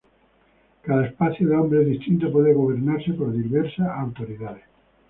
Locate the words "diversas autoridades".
3.31-4.63